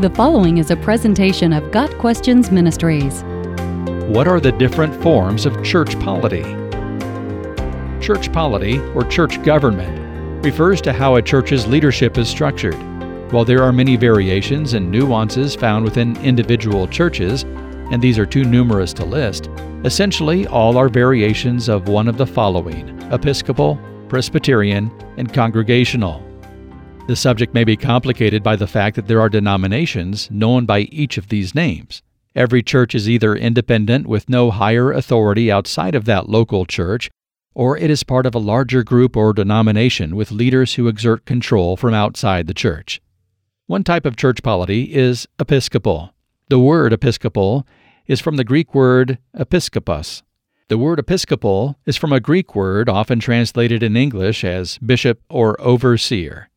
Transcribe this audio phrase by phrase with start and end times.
[0.00, 3.22] The following is a presentation of Got Questions Ministries.
[4.08, 6.42] What are the different forms of church polity?
[8.04, 12.74] Church polity, or church government, refers to how a church's leadership is structured.
[13.32, 18.44] While there are many variations and nuances found within individual churches, and these are too
[18.44, 19.48] numerous to list,
[19.84, 26.23] essentially all are variations of one of the following Episcopal, Presbyterian, and Congregational.
[27.06, 31.18] The subject may be complicated by the fact that there are denominations known by each
[31.18, 32.02] of these names.
[32.34, 37.10] Every church is either independent with no higher authority outside of that local church,
[37.54, 41.76] or it is part of a larger group or denomination with leaders who exert control
[41.76, 43.02] from outside the church.
[43.66, 46.14] One type of church polity is episcopal.
[46.48, 47.66] The word episcopal
[48.06, 50.22] is from the Greek word episkopos.
[50.68, 55.60] The word episcopal is from a Greek word often translated in English as bishop or
[55.60, 56.48] overseer.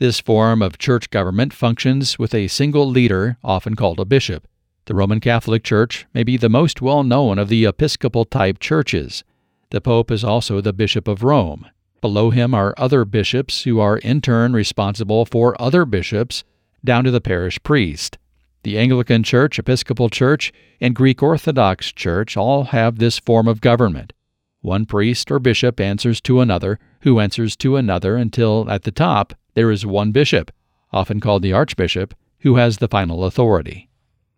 [0.00, 4.46] This form of church government functions with a single leader, often called a bishop.
[4.84, 9.24] The Roman Catholic Church may be the most well known of the episcopal type churches.
[9.70, 11.66] The Pope is also the Bishop of Rome.
[12.00, 16.44] Below him are other bishops who are in turn responsible for other bishops,
[16.84, 18.18] down to the parish priest.
[18.62, 24.12] The Anglican Church, Episcopal Church, and Greek Orthodox Church all have this form of government.
[24.60, 29.34] One priest or bishop answers to another, who answers to another until, at the top,
[29.58, 30.52] there is one bishop,
[30.92, 33.88] often called the archbishop, who has the final authority.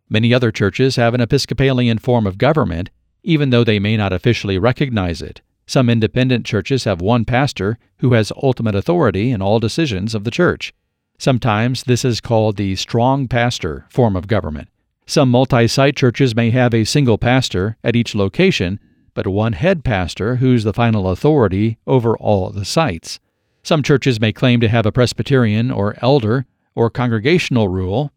[0.08, 2.88] Many other churches have an Episcopalian form of government,
[3.22, 5.42] even though they may not officially recognize it.
[5.66, 10.30] Some independent churches have one pastor who has ultimate authority in all decisions of the
[10.30, 10.72] church.
[11.18, 14.68] Sometimes this is called the strong pastor form of government.
[15.04, 18.80] Some multi site churches may have a single pastor at each location,
[19.12, 23.20] but one head pastor who's the final authority over all the sites.
[23.62, 28.12] Some churches may claim to have a Presbyterian or elder or congregational rule,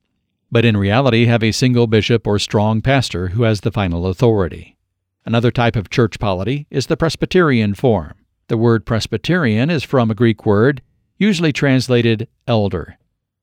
[0.51, 4.77] but in reality have a single bishop or strong pastor who has the final authority.
[5.25, 8.13] Another type of church polity is the Presbyterian form.
[8.47, 10.81] The word Presbyterian is from a Greek word,
[11.17, 12.97] usually translated elder.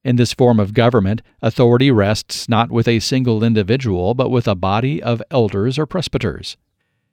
[0.04, 4.54] In this form of government, authority rests not with a single individual, but with a
[4.54, 6.56] body of elders or presbyters.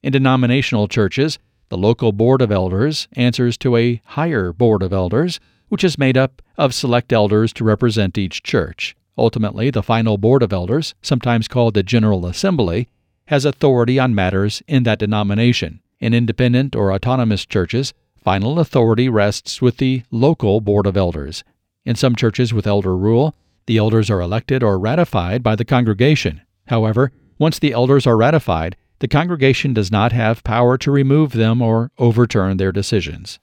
[0.03, 5.39] In denominational churches, the local Board of Elders answers to a higher Board of Elders,
[5.69, 8.95] which is made up of select elders to represent each church.
[9.17, 12.87] Ultimately, the final Board of Elders, sometimes called the General Assembly,
[13.25, 15.81] has authority on matters in that denomination.
[15.99, 21.43] In independent or autonomous churches, final authority rests with the local Board of Elders.
[21.85, 23.35] In some churches with elder rule,
[23.65, 26.41] the elders are elected or ratified by the congregation.
[26.67, 31.61] However, once the elders are ratified, the congregation does not have power to remove them
[31.61, 33.39] or overturn their decisions.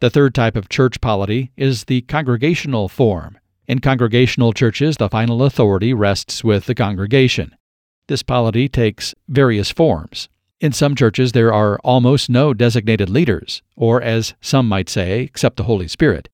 [0.00, 3.38] The third type of church polity is the congregational form.
[3.66, 7.54] In congregational churches, the final authority rests with the congregation.
[8.06, 10.28] This polity takes various forms.
[10.60, 15.56] In some churches, there are almost no designated leaders, or as some might say, except
[15.56, 16.28] the Holy Spirit,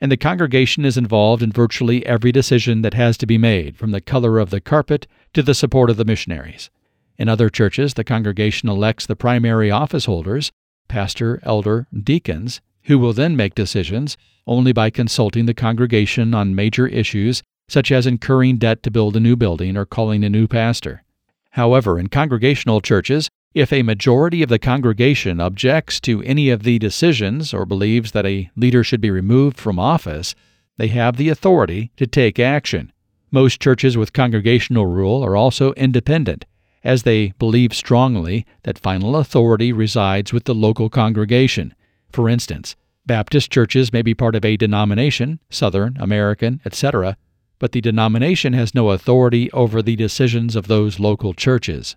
[0.00, 3.90] and the congregation is involved in virtually every decision that has to be made, from
[3.90, 6.70] the color of the carpet to the support of the missionaries.
[7.18, 10.52] In other churches, the congregation elects the primary office holders,
[10.86, 16.86] pastor, elder, deacons, who will then make decisions only by consulting the congregation on major
[16.86, 21.02] issues such as incurring debt to build a new building or calling a new pastor.
[21.50, 26.78] However, in congregational churches, if a majority of the congregation objects to any of the
[26.78, 30.34] decisions or believes that a leader should be removed from office,
[30.76, 32.92] they have the authority to take action.
[33.30, 36.46] Most churches with congregational rule are also independent
[36.84, 41.74] as they believe strongly that final authority resides with the local congregation.
[42.12, 47.16] For instance, Baptist churches may be part of a denomination, Southern, American, etc.,
[47.58, 51.96] but the denomination has no authority over the decisions of those local churches.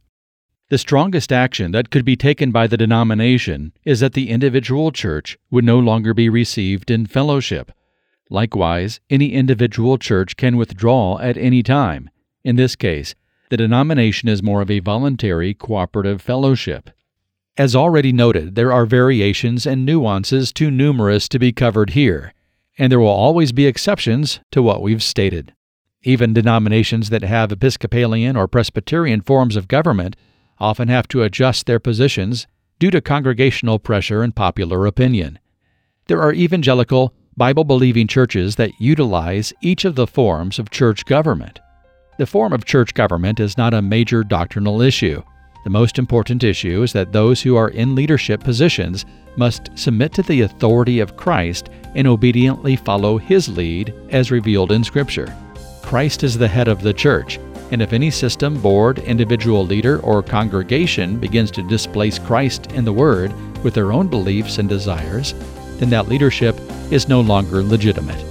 [0.70, 5.38] The strongest action that could be taken by the denomination is that the individual church
[5.52, 7.74] would no longer be received in fellowship.
[8.30, 12.10] Likewise, any individual church can withdraw at any time.
[12.46, 13.14] In this case,
[13.52, 16.90] the denomination is more of a voluntary cooperative fellowship.
[17.58, 22.34] As already noted, there are variations and nuances too numerous to be covered here,
[22.78, 25.54] and there will always be exceptions to what we've stated.
[26.02, 30.16] Even denominations that have Episcopalian or Presbyterian forms of government
[30.58, 32.48] often have to adjust their positions
[32.80, 35.40] due to congregational pressure and popular opinion.
[36.08, 41.60] There are evangelical, Bible believing churches that utilize each of the forms of church government.
[42.22, 45.24] The form of church government is not a major doctrinal issue.
[45.64, 49.08] The most important issue is that those who are in leadership positions
[49.38, 54.84] must submit to the authority of Christ and obediently follow his lead as revealed in
[54.84, 55.36] Scripture.
[55.82, 57.40] Christ is the head of the church,
[57.72, 62.94] and if any system, board, individual leader, or congregation begins to displace Christ and the
[62.94, 63.34] Word
[63.64, 65.34] with their own beliefs and desires,
[65.80, 66.56] then that leadership
[66.92, 68.31] is no longer legitimate.